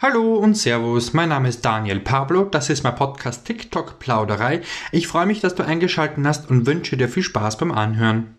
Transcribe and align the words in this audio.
Hallo 0.00 0.36
und 0.36 0.56
Servus, 0.56 1.12
mein 1.12 1.30
Name 1.30 1.48
ist 1.48 1.64
Daniel 1.64 1.98
Pablo, 1.98 2.44
das 2.44 2.70
ist 2.70 2.84
mein 2.84 2.94
Podcast 2.94 3.44
TikTok 3.44 3.98
Plauderei. 3.98 4.60
Ich 4.92 5.08
freue 5.08 5.26
mich, 5.26 5.40
dass 5.40 5.56
du 5.56 5.64
eingeschaltet 5.64 6.24
hast 6.24 6.48
und 6.48 6.66
wünsche 6.66 6.96
dir 6.96 7.08
viel 7.08 7.24
Spaß 7.24 7.58
beim 7.58 7.72
Anhören. 7.72 8.36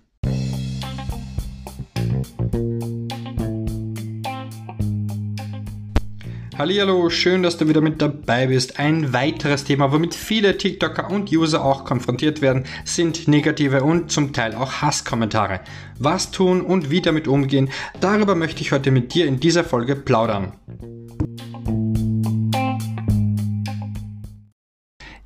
Hallo, 6.58 7.10
schön, 7.10 7.44
dass 7.44 7.58
du 7.58 7.68
wieder 7.68 7.82
mit 7.82 8.02
dabei 8.02 8.48
bist. 8.48 8.80
Ein 8.80 9.12
weiteres 9.12 9.66
Thema, 9.66 9.92
womit 9.92 10.16
viele 10.16 10.58
TikToker 10.58 11.12
und 11.12 11.30
User 11.30 11.66
auch 11.66 11.84
konfrontiert 11.84 12.42
werden, 12.42 12.64
sind 12.86 13.28
negative 13.28 13.84
und 13.84 14.14
zum 14.14 14.32
Teil 14.32 14.56
auch 14.56 14.82
Hasskommentare. 14.82 15.60
Was 15.98 16.32
tun 16.32 16.62
und 16.62 16.90
wie 16.90 17.02
damit 17.02 17.28
umgehen, 17.28 17.70
darüber 18.00 18.36
möchte 18.36 18.62
ich 18.62 18.72
heute 18.72 18.92
mit 18.92 19.14
dir 19.14 19.26
in 19.26 19.42
dieser 19.42 19.66
Folge 19.66 19.98
plaudern. 19.98 20.54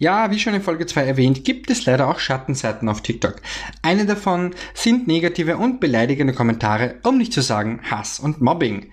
Ja, 0.03 0.31
wie 0.31 0.39
schon 0.39 0.53
in 0.53 0.61
Folge 0.61 0.85
2 0.85 1.05
erwähnt, 1.05 1.45
gibt 1.45 1.69
es 1.69 1.85
leider 1.85 2.09
auch 2.09 2.19
Schattenseiten 2.19 2.89
auf 2.89 2.99
TikTok. 2.99 3.35
Eine 3.83 4.05
davon 4.05 4.53
sind 4.73 5.07
negative 5.07 5.55
und 5.55 5.79
beleidigende 5.79 6.33
Kommentare, 6.33 6.95
um 7.03 7.17
nicht 7.17 7.31
zu 7.31 7.39
sagen 7.39 7.79
Hass 7.89 8.19
und 8.19 8.41
Mobbing. 8.41 8.91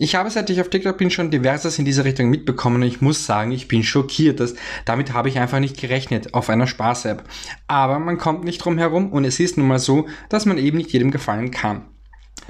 Ich 0.00 0.16
habe 0.16 0.30
seit 0.30 0.50
ich 0.50 0.60
auf 0.60 0.68
TikTok 0.68 0.98
bin 0.98 1.12
schon 1.12 1.30
diverses 1.30 1.78
in 1.78 1.84
diese 1.84 2.04
Richtung 2.04 2.28
mitbekommen 2.28 2.82
und 2.82 2.88
ich 2.88 3.00
muss 3.00 3.24
sagen, 3.24 3.52
ich 3.52 3.68
bin 3.68 3.84
schockiert. 3.84 4.40
Dass, 4.40 4.56
damit 4.84 5.12
habe 5.12 5.28
ich 5.28 5.38
einfach 5.38 5.60
nicht 5.60 5.80
gerechnet 5.80 6.34
auf 6.34 6.50
einer 6.50 6.66
Spaß-App. 6.66 7.22
Aber 7.68 8.00
man 8.00 8.18
kommt 8.18 8.42
nicht 8.42 8.58
drum 8.58 8.78
herum 8.78 9.12
und 9.12 9.24
es 9.24 9.38
ist 9.38 9.58
nun 9.58 9.68
mal 9.68 9.78
so, 9.78 10.08
dass 10.28 10.44
man 10.44 10.58
eben 10.58 10.78
nicht 10.78 10.90
jedem 10.90 11.12
gefallen 11.12 11.52
kann 11.52 11.84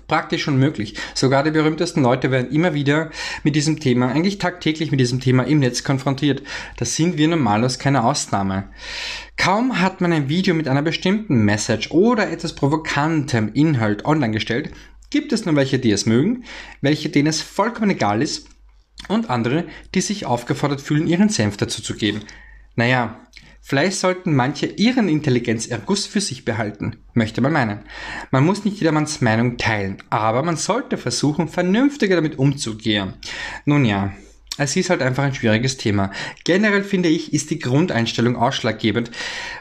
praktisch 0.08 0.48
unmöglich. 0.48 0.94
Sogar 1.14 1.44
die 1.44 1.52
berühmtesten 1.52 2.02
Leute 2.02 2.32
werden 2.32 2.50
immer 2.50 2.74
wieder 2.74 3.10
mit 3.44 3.54
diesem 3.54 3.78
Thema, 3.78 4.08
eigentlich 4.08 4.38
tagtäglich 4.38 4.90
mit 4.90 4.98
diesem 4.98 5.20
Thema 5.20 5.44
im 5.44 5.60
Netz 5.60 5.84
konfrontiert. 5.84 6.42
Da 6.78 6.84
sind 6.84 7.16
wir 7.16 7.28
normalerweise 7.28 7.78
keine 7.78 8.02
Ausnahme. 8.02 8.64
Kaum 9.36 9.80
hat 9.80 10.00
man 10.00 10.12
ein 10.12 10.28
Video 10.28 10.54
mit 10.54 10.66
einer 10.66 10.82
bestimmten 10.82 11.44
Message 11.44 11.92
oder 11.92 12.30
etwas 12.30 12.54
provokantem 12.54 13.52
Inhalt 13.54 14.04
online 14.04 14.32
gestellt, 14.32 14.70
gibt 15.10 15.32
es 15.32 15.46
nur 15.46 15.54
welche, 15.54 15.78
die 15.78 15.92
es 15.92 16.06
mögen, 16.06 16.44
welche 16.80 17.08
denen 17.08 17.28
es 17.28 17.40
vollkommen 17.40 17.90
egal 17.90 18.22
ist 18.22 18.48
und 19.06 19.30
andere, 19.30 19.66
die 19.94 20.00
sich 20.00 20.26
aufgefordert 20.26 20.80
fühlen, 20.80 21.06
ihren 21.06 21.28
Senf 21.28 21.56
dazu 21.56 21.82
zu 21.82 21.94
geben. 21.94 22.22
Naja, 22.74 23.20
Vielleicht 23.68 23.98
sollten 23.98 24.34
manche 24.34 24.64
ihren 24.64 25.10
Intelligenzerguss 25.10 26.06
für 26.06 26.22
sich 26.22 26.46
behalten, 26.46 26.96
möchte 27.12 27.42
man 27.42 27.52
meinen. 27.52 27.80
Man 28.30 28.46
muss 28.46 28.64
nicht 28.64 28.78
jedermanns 28.78 29.20
Meinung 29.20 29.58
teilen, 29.58 29.98
aber 30.08 30.42
man 30.42 30.56
sollte 30.56 30.96
versuchen, 30.96 31.48
vernünftiger 31.48 32.16
damit 32.16 32.38
umzugehen. 32.38 33.12
Nun 33.66 33.84
ja, 33.84 34.14
es 34.56 34.74
ist 34.74 34.88
halt 34.88 35.02
einfach 35.02 35.24
ein 35.24 35.34
schwieriges 35.34 35.76
Thema. 35.76 36.12
Generell 36.44 36.82
finde 36.82 37.10
ich, 37.10 37.34
ist 37.34 37.50
die 37.50 37.58
Grundeinstellung 37.58 38.36
ausschlaggebend, 38.36 39.10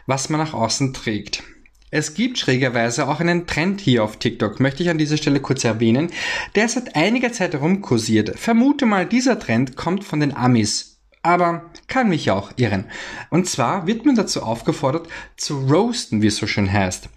was 0.05 0.29
man 0.29 0.39
nach 0.39 0.53
außen 0.53 0.93
trägt. 0.93 1.43
Es 1.91 2.13
gibt 2.13 2.37
schrägerweise 2.37 3.09
auch 3.09 3.19
einen 3.19 3.45
Trend 3.45 3.81
hier 3.81 4.05
auf 4.05 4.19
TikTok, 4.19 4.61
möchte 4.61 4.83
ich 4.83 4.89
an 4.89 4.97
dieser 4.97 5.17
Stelle 5.17 5.41
kurz 5.41 5.65
erwähnen, 5.65 6.11
der 6.55 6.69
seit 6.69 6.95
einiger 6.95 7.33
Zeit 7.33 7.51
herumkursiert. 7.51 8.39
Vermute 8.39 8.85
mal, 8.85 9.05
dieser 9.05 9.37
Trend 9.37 9.75
kommt 9.75 10.05
von 10.05 10.21
den 10.21 10.33
Amis 10.33 10.96
aber 11.27 11.69
kann 11.87 12.07
mich 12.07 12.31
auch 12.31 12.51
irren. 12.55 12.85
Und 13.29 13.47
zwar 13.47 13.85
wird 13.85 14.05
man 14.05 14.15
dazu 14.15 14.41
aufgefordert, 14.41 15.07
zu 15.35 15.59
roasten, 15.59 16.21
wie 16.21 16.27
es 16.27 16.37
so 16.37 16.47
schön 16.47 16.71
heißt. 16.71 17.09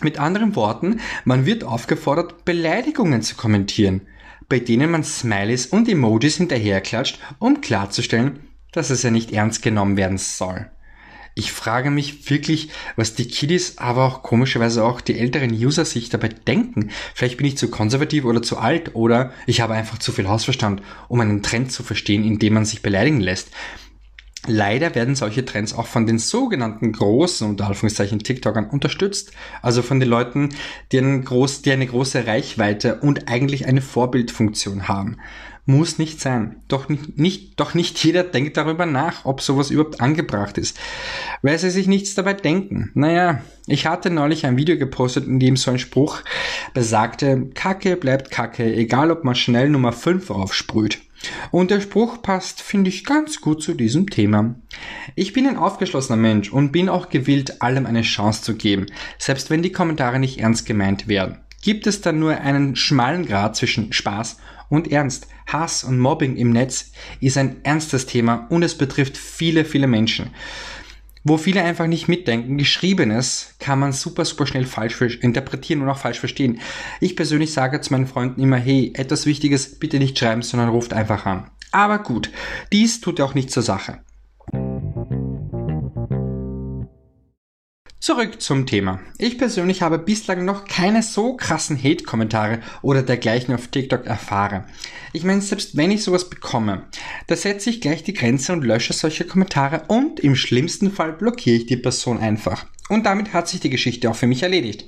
Mit 0.00 0.20
anderen 0.20 0.54
Worten, 0.54 1.00
man 1.24 1.44
wird 1.44 1.64
aufgefordert, 1.64 2.44
Beleidigungen 2.44 3.20
zu 3.22 3.34
kommentieren, 3.34 4.02
bei 4.48 4.60
denen 4.60 4.92
man 4.92 5.02
Smileys 5.02 5.66
und 5.66 5.88
Emojis 5.88 6.36
hinterherklatscht, 6.36 7.18
um 7.40 7.60
klarzustellen, 7.60 8.38
dass 8.70 8.90
es 8.90 9.02
ja 9.02 9.10
nicht 9.10 9.32
ernst 9.32 9.60
genommen 9.60 9.96
werden 9.96 10.18
soll. 10.18 10.70
Ich 11.38 11.52
frage 11.52 11.92
mich 11.92 12.28
wirklich, 12.30 12.70
was 12.96 13.14
die 13.14 13.28
Kiddies, 13.28 13.78
aber 13.78 14.04
auch 14.04 14.24
komischerweise 14.24 14.84
auch 14.84 15.00
die 15.00 15.16
älteren 15.16 15.52
User 15.52 15.84
sich 15.84 16.08
dabei 16.08 16.30
denken. 16.30 16.90
Vielleicht 17.14 17.36
bin 17.36 17.46
ich 17.46 17.56
zu 17.56 17.70
konservativ 17.70 18.24
oder 18.24 18.42
zu 18.42 18.58
alt 18.58 18.96
oder 18.96 19.32
ich 19.46 19.60
habe 19.60 19.74
einfach 19.74 19.98
zu 19.98 20.10
viel 20.10 20.26
Hausverstand, 20.26 20.82
um 21.06 21.20
einen 21.20 21.44
Trend 21.44 21.70
zu 21.70 21.84
verstehen, 21.84 22.24
in 22.24 22.40
dem 22.40 22.54
man 22.54 22.64
sich 22.64 22.82
beleidigen 22.82 23.20
lässt. 23.20 23.50
Leider 24.48 24.96
werden 24.96 25.14
solche 25.14 25.44
Trends 25.44 25.74
auch 25.74 25.86
von 25.86 26.06
den 26.06 26.18
sogenannten 26.18 26.90
großen, 26.90 27.48
unter 27.48 27.68
Anführungszeichen 27.68 28.18
TikTokern, 28.18 28.68
unterstützt. 28.68 29.30
Also 29.62 29.82
von 29.82 30.00
den 30.00 30.08
Leuten, 30.08 30.48
die, 30.90 31.00
groß, 31.24 31.62
die 31.62 31.70
eine 31.70 31.86
große 31.86 32.26
Reichweite 32.26 32.96
und 32.96 33.28
eigentlich 33.28 33.66
eine 33.66 33.80
Vorbildfunktion 33.80 34.88
haben. 34.88 35.18
Muss 35.70 35.98
nicht 35.98 36.18
sein. 36.18 36.62
Doch 36.68 36.88
nicht, 36.88 37.18
nicht, 37.18 37.60
doch 37.60 37.74
nicht 37.74 38.02
jeder 38.02 38.22
denkt 38.22 38.56
darüber 38.56 38.86
nach, 38.86 39.26
ob 39.26 39.42
sowas 39.42 39.70
überhaupt 39.70 40.00
angebracht 40.00 40.56
ist. 40.56 40.80
Weil 41.42 41.58
sie 41.58 41.68
sich 41.68 41.86
nichts 41.86 42.14
dabei 42.14 42.32
denken. 42.32 42.90
Naja, 42.94 43.42
ich 43.66 43.86
hatte 43.86 44.08
neulich 44.08 44.46
ein 44.46 44.56
Video 44.56 44.78
gepostet, 44.78 45.26
in 45.26 45.38
dem 45.38 45.58
so 45.58 45.70
ein 45.70 45.78
Spruch 45.78 46.22
besagte, 46.72 47.50
Kacke 47.52 47.98
bleibt 47.98 48.30
Kacke, 48.30 48.64
egal 48.64 49.10
ob 49.10 49.24
man 49.24 49.34
schnell 49.34 49.68
Nummer 49.68 49.92
5 49.92 50.30
aufsprüht. 50.30 51.00
Und 51.50 51.70
der 51.70 51.82
Spruch 51.82 52.22
passt, 52.22 52.62
finde 52.62 52.88
ich, 52.88 53.04
ganz 53.04 53.42
gut 53.42 53.62
zu 53.62 53.74
diesem 53.74 54.08
Thema. 54.08 54.54
Ich 55.16 55.34
bin 55.34 55.46
ein 55.46 55.58
aufgeschlossener 55.58 56.16
Mensch 56.16 56.50
und 56.50 56.72
bin 56.72 56.88
auch 56.88 57.10
gewillt, 57.10 57.60
allem 57.60 57.84
eine 57.84 58.00
Chance 58.00 58.40
zu 58.40 58.54
geben, 58.54 58.86
selbst 59.18 59.50
wenn 59.50 59.60
die 59.60 59.72
Kommentare 59.72 60.18
nicht 60.18 60.38
ernst 60.40 60.64
gemeint 60.64 61.08
werden. 61.08 61.40
Gibt 61.60 61.86
es 61.86 62.00
dann 62.00 62.18
nur 62.18 62.38
einen 62.38 62.74
schmalen 62.74 63.26
Grad 63.26 63.54
zwischen 63.54 63.92
Spaß 63.92 64.38
und 64.68 64.90
Ernst? 64.92 65.28
Hass 65.46 65.84
und 65.84 65.98
Mobbing 65.98 66.36
im 66.36 66.50
Netz 66.50 66.92
ist 67.20 67.38
ein 67.38 67.64
ernstes 67.64 68.06
Thema 68.06 68.46
und 68.50 68.62
es 68.62 68.76
betrifft 68.76 69.16
viele, 69.16 69.64
viele 69.64 69.86
Menschen. 69.86 70.30
Wo 71.24 71.36
viele 71.36 71.62
einfach 71.62 71.86
nicht 71.86 72.08
mitdenken, 72.08 72.58
Geschriebenes 72.58 73.54
kann 73.58 73.78
man 73.78 73.92
super, 73.92 74.24
super 74.24 74.46
schnell 74.46 74.66
falsch 74.66 75.00
interpretieren 75.20 75.82
und 75.82 75.88
auch 75.88 75.98
falsch 75.98 76.20
verstehen. 76.20 76.60
Ich 77.00 77.16
persönlich 77.16 77.52
sage 77.52 77.80
zu 77.80 77.92
meinen 77.92 78.06
Freunden 78.06 78.40
immer, 78.40 78.56
hey, 78.56 78.92
etwas 78.94 79.26
Wichtiges 79.26 79.78
bitte 79.78 79.98
nicht 79.98 80.18
schreiben, 80.18 80.42
sondern 80.42 80.68
ruft 80.68 80.92
einfach 80.92 81.26
an. 81.26 81.50
Aber 81.70 81.98
gut, 81.98 82.30
dies 82.72 83.00
tut 83.00 83.18
ja 83.18 83.24
auch 83.24 83.34
nicht 83.34 83.50
zur 83.50 83.62
Sache. 83.62 83.98
Zurück 88.08 88.40
zum 88.40 88.64
Thema. 88.64 89.00
Ich 89.18 89.36
persönlich 89.36 89.82
habe 89.82 89.98
bislang 89.98 90.46
noch 90.46 90.64
keine 90.64 91.02
so 91.02 91.36
krassen 91.36 91.76
Hate-Kommentare 91.76 92.60
oder 92.80 93.02
dergleichen 93.02 93.54
auf 93.54 93.68
TikTok 93.68 94.06
erfahren. 94.06 94.64
Ich 95.12 95.24
meine, 95.24 95.42
selbst 95.42 95.76
wenn 95.76 95.90
ich 95.90 96.04
sowas 96.04 96.30
bekomme, 96.30 96.86
da 97.26 97.36
setze 97.36 97.68
ich 97.68 97.82
gleich 97.82 98.04
die 98.04 98.14
Grenze 98.14 98.54
und 98.54 98.64
lösche 98.64 98.94
solche 98.94 99.26
Kommentare 99.26 99.82
und 99.88 100.20
im 100.20 100.36
schlimmsten 100.36 100.90
Fall 100.90 101.12
blockiere 101.12 101.56
ich 101.56 101.66
die 101.66 101.76
Person 101.76 102.16
einfach. 102.16 102.64
Und 102.88 103.04
damit 103.04 103.34
hat 103.34 103.46
sich 103.46 103.60
die 103.60 103.68
Geschichte 103.68 104.08
auch 104.08 104.16
für 104.16 104.26
mich 104.26 104.42
erledigt. 104.42 104.86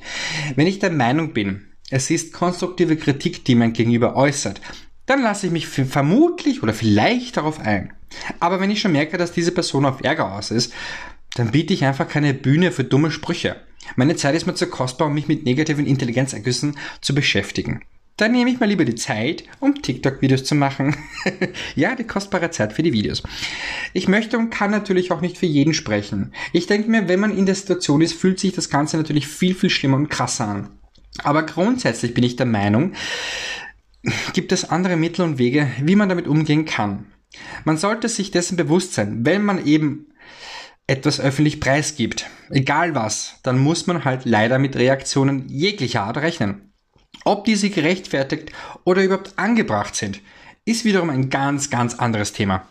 Wenn 0.56 0.66
ich 0.66 0.78
der 0.78 0.90
Meinung 0.90 1.34
bin, 1.34 1.66
es 1.90 2.08
ist 2.08 2.32
konstruktive 2.32 2.96
Kritik, 2.96 3.44
die 3.44 3.54
mein 3.54 3.74
Gegenüber 3.74 4.16
äußert, 4.16 4.62
dann 5.04 5.20
lasse 5.20 5.48
ich 5.48 5.52
mich 5.52 5.66
vermutlich 5.66 6.62
oder 6.62 6.72
vielleicht 6.72 7.36
darauf 7.36 7.60
ein. 7.60 7.92
Aber 8.38 8.60
wenn 8.60 8.70
ich 8.70 8.80
schon 8.80 8.92
merke, 8.92 9.18
dass 9.18 9.32
diese 9.32 9.52
Person 9.52 9.84
auf 9.84 10.02
Ärger 10.02 10.32
aus 10.32 10.50
ist, 10.50 10.72
dann 11.34 11.50
biete 11.50 11.74
ich 11.74 11.84
einfach 11.84 12.08
keine 12.08 12.34
Bühne 12.34 12.72
für 12.72 12.84
dumme 12.84 13.10
Sprüche. 13.10 13.56
Meine 13.96 14.16
Zeit 14.16 14.34
ist 14.34 14.46
mir 14.46 14.54
zu 14.54 14.66
kostbar, 14.66 15.08
um 15.08 15.14
mich 15.14 15.28
mit 15.28 15.44
negativen 15.44 15.86
Intelligenzergüssen 15.86 16.76
zu 17.00 17.14
beschäftigen. 17.14 17.82
Dann 18.16 18.32
nehme 18.32 18.50
ich 18.50 18.60
mal 18.60 18.66
lieber 18.66 18.84
die 18.84 18.96
Zeit, 18.96 19.44
um 19.60 19.80
TikTok-Videos 19.80 20.44
zu 20.44 20.54
machen. 20.54 20.94
ja, 21.74 21.94
die 21.96 22.04
kostbare 22.04 22.50
Zeit 22.50 22.74
für 22.74 22.82
die 22.82 22.92
Videos. 22.92 23.22
Ich 23.94 24.08
möchte 24.08 24.36
und 24.36 24.50
kann 24.50 24.70
natürlich 24.70 25.10
auch 25.10 25.22
nicht 25.22 25.38
für 25.38 25.46
jeden 25.46 25.72
sprechen. 25.72 26.34
Ich 26.52 26.66
denke 26.66 26.90
mir, 26.90 27.08
wenn 27.08 27.20
man 27.20 27.36
in 27.36 27.46
der 27.46 27.54
Situation 27.54 28.02
ist, 28.02 28.12
fühlt 28.12 28.38
sich 28.38 28.52
das 28.52 28.68
Ganze 28.68 28.98
natürlich 28.98 29.26
viel, 29.26 29.54
viel 29.54 29.70
schlimmer 29.70 29.96
und 29.96 30.10
krasser 30.10 30.48
an. 30.48 30.68
Aber 31.22 31.44
grundsätzlich 31.44 32.12
bin 32.12 32.24
ich 32.24 32.36
der 32.36 32.46
Meinung, 32.46 32.92
gibt 34.34 34.52
es 34.52 34.68
andere 34.68 34.96
Mittel 34.96 35.24
und 35.24 35.38
Wege, 35.38 35.70
wie 35.82 35.96
man 35.96 36.10
damit 36.10 36.28
umgehen 36.28 36.66
kann. 36.66 37.06
Man 37.64 37.78
sollte 37.78 38.08
sich 38.10 38.30
dessen 38.30 38.56
bewusst 38.56 38.92
sein, 38.92 39.24
wenn 39.24 39.42
man 39.42 39.64
eben 39.64 40.09
etwas 40.90 41.20
öffentlich 41.20 41.60
preisgibt, 41.60 42.26
egal 42.50 42.96
was, 42.96 43.36
dann 43.44 43.60
muss 43.60 43.86
man 43.86 44.04
halt 44.04 44.24
leider 44.24 44.58
mit 44.58 44.74
Reaktionen 44.74 45.48
jeglicher 45.48 46.02
Art 46.02 46.16
rechnen. 46.16 46.72
Ob 47.24 47.44
diese 47.44 47.70
gerechtfertigt 47.70 48.50
oder 48.82 49.04
überhaupt 49.04 49.34
angebracht 49.36 49.94
sind, 49.94 50.20
ist 50.64 50.84
wiederum 50.84 51.08
ein 51.10 51.30
ganz, 51.30 51.70
ganz 51.70 51.94
anderes 51.94 52.32
Thema. 52.32 52.66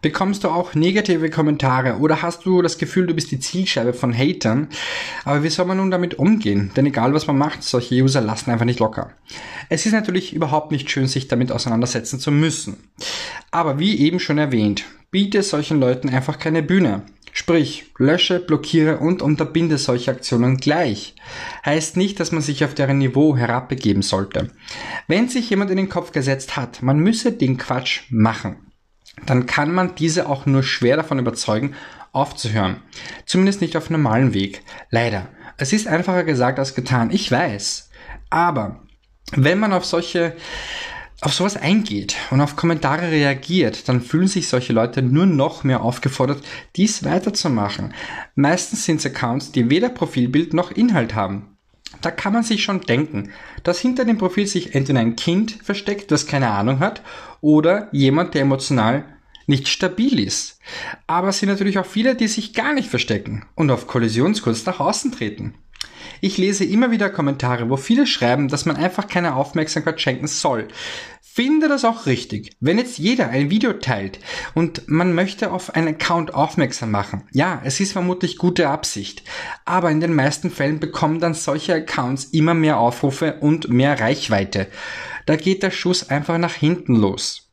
Bekommst 0.00 0.44
du 0.44 0.48
auch 0.48 0.74
negative 0.74 1.28
Kommentare 1.28 1.96
oder 1.98 2.22
hast 2.22 2.46
du 2.46 2.62
das 2.62 2.78
Gefühl, 2.78 3.08
du 3.08 3.14
bist 3.14 3.32
die 3.32 3.40
Zielscheibe 3.40 3.92
von 3.92 4.16
Hatern? 4.16 4.68
Aber 5.24 5.42
wie 5.42 5.48
soll 5.48 5.66
man 5.66 5.78
nun 5.78 5.90
damit 5.90 6.14
umgehen? 6.14 6.70
Denn 6.76 6.86
egal 6.86 7.14
was 7.14 7.26
man 7.26 7.36
macht, 7.36 7.64
solche 7.64 7.96
User 7.96 8.20
lassen 8.20 8.50
einfach 8.50 8.64
nicht 8.64 8.78
locker. 8.78 9.10
Es 9.68 9.86
ist 9.86 9.92
natürlich 9.92 10.32
überhaupt 10.32 10.70
nicht 10.70 10.88
schön, 10.90 11.08
sich 11.08 11.26
damit 11.26 11.50
auseinandersetzen 11.50 12.20
zu 12.20 12.30
müssen. 12.30 12.76
Aber 13.50 13.80
wie 13.80 13.98
eben 13.98 14.20
schon 14.20 14.38
erwähnt, 14.38 14.84
biete 15.10 15.42
solchen 15.42 15.80
Leuten 15.80 16.08
einfach 16.10 16.38
keine 16.38 16.62
Bühne. 16.62 17.02
Sprich, 17.32 17.92
lösche, 17.98 18.40
blockiere 18.40 18.98
und 18.98 19.22
unterbinde 19.22 19.78
solche 19.78 20.10
Aktionen 20.10 20.56
gleich. 20.56 21.14
Heißt 21.64 21.96
nicht, 21.96 22.18
dass 22.20 22.32
man 22.32 22.42
sich 22.42 22.64
auf 22.64 22.74
deren 22.74 22.98
Niveau 22.98 23.36
herabbegeben 23.36 24.02
sollte. 24.02 24.50
Wenn 25.06 25.28
sich 25.28 25.50
jemand 25.50 25.70
in 25.70 25.76
den 25.76 25.88
Kopf 25.88 26.12
gesetzt 26.12 26.56
hat, 26.56 26.82
man 26.82 26.98
müsse 26.98 27.32
den 27.32 27.56
Quatsch 27.56 28.02
machen, 28.10 28.56
dann 29.26 29.46
kann 29.46 29.72
man 29.74 29.94
diese 29.94 30.28
auch 30.28 30.46
nur 30.46 30.62
schwer 30.62 30.96
davon 30.96 31.18
überzeugen, 31.18 31.74
aufzuhören. 32.12 32.82
Zumindest 33.26 33.60
nicht 33.60 33.76
auf 33.76 33.90
normalen 33.90 34.34
Weg. 34.34 34.62
Leider. 34.90 35.28
Es 35.56 35.72
ist 35.72 35.88
einfacher 35.88 36.24
gesagt 36.24 36.58
als 36.58 36.74
getan. 36.74 37.10
Ich 37.10 37.30
weiß. 37.30 37.90
Aber 38.30 38.80
wenn 39.32 39.58
man 39.58 39.72
auf 39.72 39.84
solche 39.84 40.34
auf 41.20 41.34
sowas 41.34 41.56
eingeht 41.56 42.16
und 42.30 42.40
auf 42.40 42.54
Kommentare 42.54 43.10
reagiert, 43.10 43.88
dann 43.88 44.00
fühlen 44.00 44.28
sich 44.28 44.46
solche 44.46 44.72
Leute 44.72 45.02
nur 45.02 45.26
noch 45.26 45.64
mehr 45.64 45.82
aufgefordert, 45.82 46.44
dies 46.76 47.04
weiterzumachen. 47.04 47.92
Meistens 48.36 48.84
sind 48.84 49.00
es 49.00 49.06
Accounts, 49.06 49.50
die 49.50 49.68
weder 49.68 49.88
Profilbild 49.88 50.54
noch 50.54 50.70
Inhalt 50.70 51.16
haben. 51.16 51.57
Da 52.00 52.10
kann 52.10 52.32
man 52.32 52.42
sich 52.42 52.62
schon 52.62 52.82
denken, 52.82 53.32
dass 53.64 53.80
hinter 53.80 54.04
dem 54.04 54.18
Profil 54.18 54.46
sich 54.46 54.74
entweder 54.74 55.00
ein 55.00 55.16
Kind 55.16 55.58
versteckt, 55.62 56.10
das 56.10 56.26
keine 56.26 56.50
Ahnung 56.50 56.80
hat, 56.80 57.02
oder 57.40 57.88
jemand, 57.92 58.34
der 58.34 58.42
emotional 58.42 59.04
nicht 59.46 59.68
stabil 59.68 60.20
ist. 60.20 60.60
Aber 61.06 61.28
es 61.28 61.38
sind 61.38 61.48
natürlich 61.48 61.78
auch 61.78 61.86
viele, 61.86 62.14
die 62.14 62.28
sich 62.28 62.52
gar 62.52 62.74
nicht 62.74 62.90
verstecken 62.90 63.46
und 63.54 63.70
auf 63.70 63.86
Kollisionskurs 63.86 64.66
nach 64.66 64.78
außen 64.78 65.12
treten. 65.12 65.54
Ich 66.20 66.36
lese 66.36 66.64
immer 66.64 66.90
wieder 66.90 67.10
Kommentare, 67.10 67.70
wo 67.70 67.76
viele 67.76 68.06
schreiben, 68.06 68.48
dass 68.48 68.66
man 68.66 68.76
einfach 68.76 69.06
keine 69.08 69.36
Aufmerksamkeit 69.36 70.00
schenken 70.00 70.26
soll. 70.26 70.68
Finde 71.30 71.68
das 71.68 71.84
auch 71.84 72.06
richtig. 72.06 72.56
Wenn 72.58 72.78
jetzt 72.78 72.98
jeder 72.98 73.28
ein 73.28 73.50
Video 73.50 73.74
teilt 73.74 74.18
und 74.54 74.88
man 74.88 75.14
möchte 75.14 75.52
auf 75.52 75.74
einen 75.74 75.88
Account 75.94 76.34
aufmerksam 76.34 76.90
machen, 76.90 77.28
ja, 77.32 77.60
es 77.64 77.78
ist 77.78 77.92
vermutlich 77.92 78.38
gute 78.38 78.68
Absicht, 78.68 79.22
aber 79.64 79.90
in 79.90 80.00
den 80.00 80.14
meisten 80.14 80.50
Fällen 80.50 80.80
bekommen 80.80 81.20
dann 81.20 81.34
solche 81.34 81.74
Accounts 81.74 82.24
immer 82.24 82.54
mehr 82.54 82.78
Aufrufe 82.78 83.34
und 83.40 83.68
mehr 83.68 84.00
Reichweite. 84.00 84.66
Da 85.26 85.36
geht 85.36 85.62
der 85.62 85.70
Schuss 85.70 86.08
einfach 86.08 86.38
nach 86.38 86.54
hinten 86.54 86.96
los. 86.96 87.47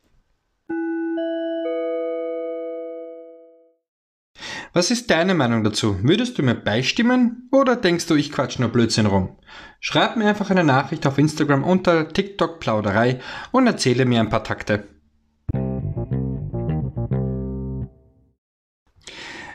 Was 4.78 4.92
ist 4.92 5.10
deine 5.10 5.36
Meinung 5.36 5.64
dazu? 5.64 6.04
Würdest 6.04 6.38
du 6.38 6.44
mir 6.44 6.54
beistimmen 6.54 7.48
oder 7.50 7.78
denkst 7.78 8.08
du, 8.08 8.16
ich 8.16 8.30
quatsch 8.30 8.60
nur 8.60 8.68
Blödsinn 8.68 9.06
rum? 9.06 9.38
Schreib 9.80 10.18
mir 10.18 10.28
einfach 10.28 10.50
eine 10.50 10.66
Nachricht 10.66 11.08
auf 11.08 11.18
Instagram 11.18 11.64
unter 11.64 12.10
TikTok 12.10 12.60
Plauderei 12.60 13.22
und 13.54 13.68
erzähle 13.68 14.04
mir 14.04 14.20
ein 14.20 14.28
paar 14.28 14.44
Takte. 14.44 14.90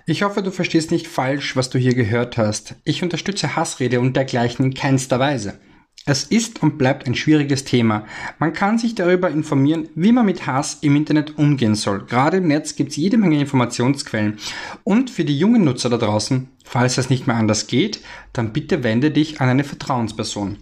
Ich 0.07 0.23
hoffe, 0.23 0.43
du 0.43 0.51
verstehst 0.51 0.91
nicht 0.91 1.07
falsch, 1.07 1.55
was 1.55 1.69
du 1.69 1.79
hier 1.79 1.95
gehört 1.95 2.39
hast. 2.39 2.77
Ich 2.85 3.03
unterstütze 3.03 3.57
Hassrede 3.57 4.01
und 4.01 4.17
dergleichen 4.17 4.65
in 4.65 4.75
keinster 4.75 5.19
Weise. 5.19 5.61
Es 6.07 6.25
ist 6.25 6.63
und 6.63 6.79
bleibt 6.79 7.07
ein 7.07 7.15
schwieriges 7.15 7.65
Thema. 7.65 8.07
Man 8.39 8.55
kann 8.55 8.79
sich 8.79 8.95
darüber 8.95 9.31
informieren, 9.31 9.91
wie 9.95 10.13
man 10.13 10.25
mit 10.25 10.47
Hass 10.47 10.79
im 10.81 10.97
Internet 10.97 11.37
umgehen 11.37 11.75
soll. 11.75 12.07
Gerade 12.07 12.39
im 12.39 12.49
Netz 12.49 12.75
gibt 12.75 12.91
es 12.93 12.97
jede 12.97 13.19
Menge 13.19 13.39
Informationsquellen. 13.39 14.39
Und 14.83 15.11
für 15.11 15.27
die 15.27 15.39
jungen 15.39 15.63
Nutzer 15.63 15.91
da 15.91 15.99
draußen, 15.99 16.49
falls 16.65 16.97
es 16.97 17.11
nicht 17.11 17.27
mehr 17.27 17.37
anders 17.37 17.67
geht, 17.67 18.01
dann 18.33 18.55
bitte 18.55 18.83
wende 18.83 19.11
dich 19.11 19.43
an 19.43 19.51
eine 19.51 19.63
Vertrauensperson. 19.63 20.57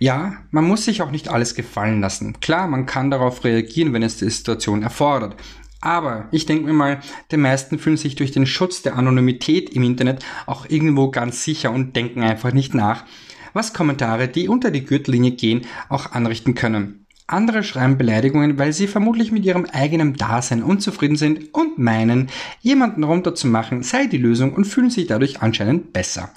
Ja, 0.00 0.34
man 0.50 0.64
muss 0.64 0.84
sich 0.84 1.00
auch 1.00 1.12
nicht 1.12 1.28
alles 1.28 1.54
gefallen 1.54 2.00
lassen. 2.00 2.40
Klar, 2.40 2.66
man 2.66 2.84
kann 2.84 3.12
darauf 3.12 3.44
reagieren, 3.44 3.92
wenn 3.92 4.02
es 4.02 4.16
die 4.16 4.28
Situation 4.28 4.82
erfordert. 4.82 5.36
Aber 5.80 6.28
ich 6.32 6.46
denke 6.46 6.64
mir 6.64 6.72
mal, 6.72 7.00
die 7.30 7.36
meisten 7.36 7.78
fühlen 7.78 7.96
sich 7.96 8.16
durch 8.16 8.32
den 8.32 8.46
Schutz 8.46 8.82
der 8.82 8.96
Anonymität 8.96 9.70
im 9.70 9.84
Internet 9.84 10.24
auch 10.46 10.66
irgendwo 10.68 11.10
ganz 11.10 11.44
sicher 11.44 11.72
und 11.72 11.94
denken 11.96 12.22
einfach 12.22 12.52
nicht 12.52 12.74
nach, 12.74 13.04
was 13.52 13.72
Kommentare, 13.72 14.28
die 14.28 14.48
unter 14.48 14.70
die 14.70 14.84
Gürtellinie 14.84 15.32
gehen, 15.32 15.62
auch 15.88 16.12
anrichten 16.12 16.54
können. 16.54 17.06
Andere 17.26 17.62
schreiben 17.62 17.96
Beleidigungen, 17.96 18.58
weil 18.58 18.72
sie 18.72 18.86
vermutlich 18.86 19.32
mit 19.32 19.44
ihrem 19.44 19.64
eigenen 19.66 20.14
Dasein 20.14 20.62
unzufrieden 20.62 21.16
sind 21.16 21.54
und 21.54 21.78
meinen, 21.78 22.28
jemanden 22.60 23.04
runterzumachen 23.04 23.82
sei 23.82 24.06
die 24.06 24.18
Lösung 24.18 24.52
und 24.52 24.66
fühlen 24.66 24.90
sich 24.90 25.06
dadurch 25.06 25.40
anscheinend 25.40 25.92
besser. 25.92 26.30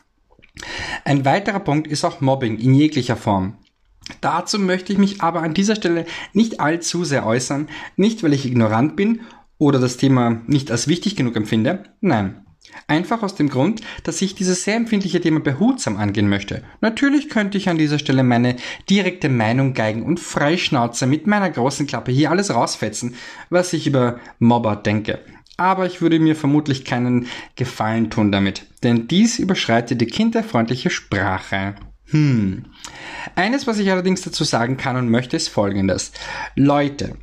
Ein 1.04 1.26
weiterer 1.26 1.60
Punkt 1.60 1.88
ist 1.88 2.06
auch 2.06 2.22
Mobbing 2.22 2.58
in 2.60 2.74
jeglicher 2.74 3.18
Form. 3.18 3.56
Dazu 4.22 4.60
möchte 4.60 4.94
ich 4.94 5.00
mich 5.00 5.22
aber 5.22 5.42
an 5.42 5.54
dieser 5.54 5.76
Stelle 5.76 6.06
nicht 6.34 6.60
allzu 6.60 7.04
sehr 7.04 7.26
äußern, 7.26 7.68
nicht 7.98 8.24
weil 8.24 8.34
ich 8.34 8.46
ignorant 8.46 8.96
bin 8.96 9.22
oder 9.58 9.80
das 9.80 9.98
Thema 9.98 10.42
nicht 10.48 10.72
als 10.72 10.88
wichtig 10.88 11.16
genug 11.16 11.36
empfinde, 11.36 11.86
nein. 12.02 12.45
Einfach 12.88 13.24
aus 13.24 13.36
dem 13.36 13.50
Grund, 13.50 13.82
dass 14.04 14.22
ich 14.22 14.36
dieses 14.36 14.64
sehr 14.64 14.76
empfindliche 14.76 15.22
Thema 15.22 15.40
behutsam 15.40 15.98
angehen 15.98 16.30
möchte. 16.30 16.64
Natürlich 16.82 17.30
könnte 17.30 17.58
ich 17.58 17.70
an 17.70 17.78
dieser 17.78 18.00
Stelle 18.00 18.24
meine 18.24 18.58
direkte 18.90 19.30
Meinung 19.30 19.74
geigen 19.74 20.04
und 20.04 20.20
freischnauze 20.20 21.08
mit 21.08 21.26
meiner 21.28 21.50
großen 21.50 21.88
Klappe 21.88 22.12
hier 22.12 22.32
alles 22.32 22.54
rausfetzen, 22.54 23.16
was 23.50 23.74
ich 23.74 23.88
über 23.88 24.20
Mobber 24.40 24.76
denke. 24.76 25.20
Aber 25.58 25.86
ich 25.86 26.02
würde 26.02 26.20
mir 26.20 26.36
vermutlich 26.36 26.84
keinen 26.84 27.28
Gefallen 27.56 28.10
tun 28.10 28.32
damit, 28.32 28.66
denn 28.84 29.08
dies 29.08 29.40
überschreitet 29.40 30.02
die 30.02 30.08
kinderfreundliche 30.08 30.90
Sprache. 30.90 31.76
Hm. 32.08 32.66
Eines, 33.36 33.66
was 33.66 33.80
ich 33.80 33.90
allerdings 33.92 34.22
dazu 34.22 34.44
sagen 34.44 34.78
kann 34.78 34.96
und 34.96 35.10
möchte, 35.10 35.38
ist 35.38 35.48
folgendes. 35.48 36.12
Leute, 36.56 37.18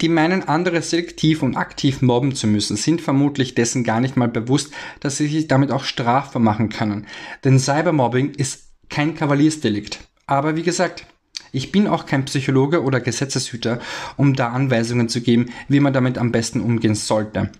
die 0.00 0.08
meinen, 0.08 0.44
andere 0.44 0.82
selektiv 0.82 1.42
und 1.42 1.56
aktiv 1.56 2.02
mobben 2.02 2.34
zu 2.34 2.46
müssen, 2.46 2.76
sind 2.76 3.00
vermutlich 3.00 3.54
dessen 3.54 3.84
gar 3.84 4.00
nicht 4.00 4.16
mal 4.16 4.28
bewusst, 4.28 4.72
dass 5.00 5.16
sie 5.16 5.26
sich 5.26 5.48
damit 5.48 5.70
auch 5.70 5.84
strafbar 5.84 6.40
machen 6.40 6.68
können. 6.68 7.06
Denn 7.44 7.58
Cybermobbing 7.58 8.34
ist 8.34 8.70
kein 8.88 9.14
Kavaliersdelikt. 9.14 9.98
Aber 10.26 10.56
wie 10.56 10.62
gesagt, 10.62 11.06
ich 11.52 11.70
bin 11.70 11.86
auch 11.86 12.06
kein 12.06 12.24
Psychologe 12.24 12.82
oder 12.82 13.00
Gesetzeshüter, 13.00 13.78
um 14.16 14.34
da 14.34 14.48
Anweisungen 14.48 15.08
zu 15.08 15.20
geben, 15.20 15.50
wie 15.68 15.80
man 15.80 15.92
damit 15.92 16.18
am 16.18 16.32
besten 16.32 16.60
umgehen 16.60 16.94
sollte. 16.94 17.50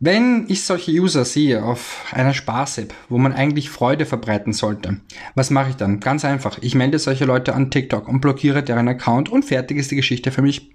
Wenn 0.00 0.46
ich 0.48 0.64
solche 0.64 0.90
User 0.90 1.24
sehe 1.24 1.62
auf 1.62 2.04
einer 2.10 2.34
Spaß-App, 2.34 2.92
wo 3.08 3.18
man 3.18 3.32
eigentlich 3.32 3.70
Freude 3.70 4.04
verbreiten 4.04 4.52
sollte, 4.52 5.00
was 5.36 5.50
mache 5.50 5.70
ich 5.70 5.76
dann? 5.76 6.00
Ganz 6.00 6.24
einfach. 6.24 6.58
Ich 6.60 6.74
melde 6.74 6.98
solche 6.98 7.24
Leute 7.24 7.54
an 7.54 7.70
TikTok 7.70 8.08
und 8.08 8.20
blockiere 8.20 8.64
deren 8.64 8.88
Account 8.88 9.28
und 9.28 9.44
fertig 9.44 9.78
ist 9.78 9.92
die 9.92 9.96
Geschichte 9.96 10.32
für 10.32 10.42
mich. 10.42 10.72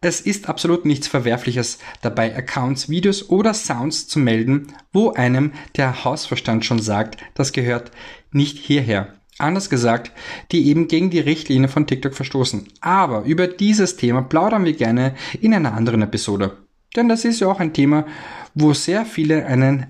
Es 0.00 0.20
ist 0.20 0.48
absolut 0.48 0.84
nichts 0.84 1.06
Verwerfliches 1.06 1.78
dabei, 2.00 2.36
Accounts, 2.36 2.88
Videos 2.88 3.30
oder 3.30 3.54
Sounds 3.54 4.08
zu 4.08 4.18
melden, 4.18 4.74
wo 4.92 5.12
einem 5.12 5.52
der 5.76 6.04
Hausverstand 6.04 6.64
schon 6.64 6.80
sagt, 6.80 7.18
das 7.34 7.52
gehört 7.52 7.92
nicht 8.32 8.58
hierher. 8.58 9.14
Anders 9.42 9.68
gesagt, 9.68 10.12
die 10.52 10.68
eben 10.68 10.86
gegen 10.86 11.10
die 11.10 11.18
Richtlinie 11.18 11.68
von 11.68 11.86
TikTok 11.86 12.14
verstoßen. 12.14 12.68
Aber 12.80 13.22
über 13.24 13.48
dieses 13.48 13.96
Thema 13.96 14.22
plaudern 14.22 14.64
wir 14.64 14.74
gerne 14.74 15.14
in 15.40 15.52
einer 15.52 15.74
anderen 15.74 16.02
Episode. 16.02 16.58
Denn 16.94 17.08
das 17.08 17.24
ist 17.24 17.40
ja 17.40 17.48
auch 17.48 17.58
ein 17.58 17.72
Thema, 17.72 18.06
wo 18.54 18.72
sehr 18.72 19.04
viele 19.04 19.44
einen, 19.46 19.86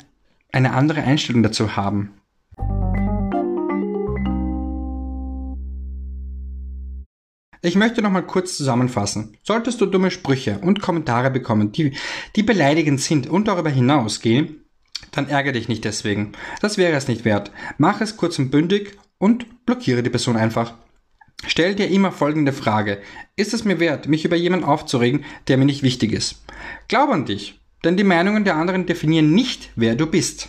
eine 0.53 0.73
andere 0.73 1.03
Einstellung 1.03 1.43
dazu 1.43 1.77
haben. 1.77 2.15
Ich 7.61 7.77
möchte 7.77 8.01
nochmal 8.01 8.27
kurz 8.27 8.57
zusammenfassen. 8.57 9.37
Solltest 9.43 9.81
du 9.81 9.87
dumme 9.87 10.11
Sprüche 10.11 10.59
und 10.63 10.81
Kommentare 10.81 11.31
bekommen, 11.31 11.73
die, 11.73 11.93
die 12.37 12.43
beleidigend 12.43 13.01
sind 13.01 13.29
und 13.29 13.49
darüber 13.49 13.71
hinausgehen, 13.71 14.62
dann 15.13 15.29
ärgere 15.29 15.53
dich 15.53 15.69
nicht 15.69 15.85
deswegen. 15.85 16.33
Das 16.61 16.77
wäre 16.79 16.97
es 16.97 17.07
nicht 17.07 17.25
wert. 17.25 17.53
Mach 17.79 18.01
es 18.01 18.17
kurz 18.17 18.39
und 18.39 18.51
bündig 18.51 18.99
und 19.19 19.65
blockiere 19.65 20.03
die 20.03 20.11
Person 20.11 20.37
einfach. 20.37 20.75
Stell 21.47 21.75
dir 21.75 21.89
immer 21.89 22.13
folgende 22.13 22.53
Frage. 22.53 23.01
Ist 23.37 23.55
es 23.55 23.65
mir 23.65 23.81
wert, 23.81 24.09
mich 24.09 24.25
über 24.25 24.37
jemanden 24.37 24.67
aufzuregen, 24.67 25.25
der 25.49 25.59
mir 25.59 25.65
nicht 25.65 25.83
wichtig 25.83 26.13
ist? 26.13 26.43
Glaub 26.89 27.11
an 27.11 27.25
dich, 27.25 27.61
denn 27.85 27.97
die 27.97 28.05
Meinungen 28.05 28.45
der 28.45 28.57
anderen 28.57 28.87
definieren 28.87 29.33
nicht, 29.33 29.71
wer 29.75 29.95
du 29.95 30.07
bist. 30.07 30.49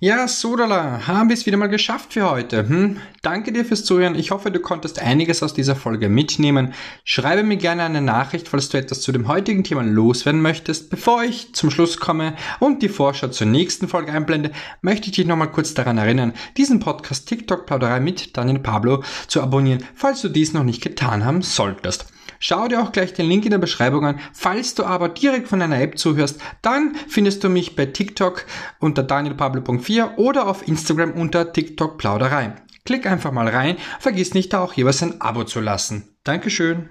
Ja, 0.00 0.28
Sodala, 0.28 1.08
haben 1.08 1.28
wir 1.28 1.34
es 1.34 1.44
wieder 1.44 1.56
mal 1.56 1.66
geschafft 1.66 2.12
für 2.12 2.30
heute. 2.30 2.68
Hm? 2.68 2.98
Danke 3.20 3.50
dir 3.50 3.64
fürs 3.64 3.84
Zuhören. 3.84 4.14
Ich 4.14 4.30
hoffe, 4.30 4.52
du 4.52 4.60
konntest 4.60 5.00
einiges 5.00 5.42
aus 5.42 5.54
dieser 5.54 5.74
Folge 5.74 6.08
mitnehmen. 6.08 6.72
Schreibe 7.02 7.42
mir 7.42 7.56
gerne 7.56 7.82
eine 7.82 8.00
Nachricht, 8.00 8.46
falls 8.46 8.68
du 8.68 8.78
etwas 8.78 9.00
zu 9.00 9.10
dem 9.10 9.26
heutigen 9.26 9.64
Thema 9.64 9.82
loswerden 9.82 10.40
möchtest. 10.40 10.90
Bevor 10.90 11.24
ich 11.24 11.52
zum 11.52 11.72
Schluss 11.72 11.98
komme 11.98 12.36
und 12.60 12.80
die 12.82 12.88
Vorschau 12.88 13.26
zur 13.26 13.48
nächsten 13.48 13.88
Folge 13.88 14.12
einblende, 14.12 14.52
möchte 14.82 15.08
ich 15.08 15.16
dich 15.16 15.26
nochmal 15.26 15.50
kurz 15.50 15.74
daran 15.74 15.98
erinnern, 15.98 16.32
diesen 16.56 16.78
Podcast 16.78 17.26
TikTok 17.26 17.66
Plauderei 17.66 17.98
mit 17.98 18.36
Daniel 18.36 18.60
Pablo 18.60 19.02
zu 19.26 19.42
abonnieren, 19.42 19.82
falls 19.96 20.22
du 20.22 20.28
dies 20.28 20.52
noch 20.52 20.62
nicht 20.62 20.80
getan 20.80 21.24
haben 21.24 21.42
solltest. 21.42 22.06
Schau 22.38 22.68
dir 22.68 22.80
auch 22.80 22.92
gleich 22.92 23.12
den 23.14 23.26
Link 23.26 23.44
in 23.44 23.50
der 23.50 23.58
Beschreibung 23.58 24.04
an. 24.04 24.20
Falls 24.32 24.74
du 24.74 24.84
aber 24.84 25.08
direkt 25.08 25.48
von 25.48 25.62
einer 25.62 25.80
App 25.80 25.98
zuhörst, 25.98 26.40
dann 26.62 26.94
findest 27.08 27.42
du 27.44 27.48
mich 27.48 27.76
bei 27.76 27.86
TikTok 27.86 28.46
unter 28.78 29.02
danielpablo.4 29.02 30.16
oder 30.16 30.46
auf 30.46 30.66
Instagram 30.66 31.12
unter 31.12 31.52
TikTok 31.52 31.98
Plauderei. 31.98 32.54
Klick 32.84 33.06
einfach 33.06 33.32
mal 33.32 33.48
rein, 33.48 33.76
vergiss 34.00 34.34
nicht 34.34 34.52
da 34.52 34.60
auch 34.60 34.72
jeweils 34.72 35.02
ein 35.02 35.20
Abo 35.20 35.44
zu 35.44 35.60
lassen. 35.60 36.16
Dankeschön. 36.24 36.88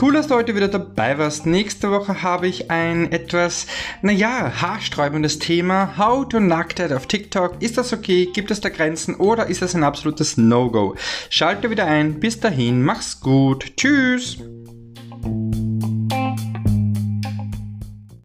Cool, 0.00 0.14
dass 0.14 0.26
du 0.26 0.34
heute 0.34 0.56
wieder 0.56 0.66
dabei 0.66 1.18
warst. 1.18 1.46
Nächste 1.46 1.90
Woche 1.92 2.22
habe 2.22 2.48
ich 2.48 2.70
ein 2.70 3.12
etwas, 3.12 3.66
naja, 4.02 4.52
haarsträubendes 4.60 5.38
Thema. 5.38 5.96
How 5.96 6.28
to 6.28 6.40
Nacktheit 6.40 6.92
auf 6.92 7.06
TikTok. 7.06 7.62
Ist 7.62 7.78
das 7.78 7.92
okay? 7.92 8.28
Gibt 8.32 8.50
es 8.50 8.60
da 8.60 8.70
Grenzen 8.70 9.14
oder 9.14 9.46
ist 9.46 9.62
das 9.62 9.74
ein 9.74 9.84
absolutes 9.84 10.36
No-Go? 10.36 10.96
Schalte 11.30 11.70
wieder 11.70 11.86
ein. 11.86 12.18
Bis 12.18 12.40
dahin, 12.40 12.82
mach's 12.82 13.20
gut. 13.20 13.76
Tschüss. 13.76 14.38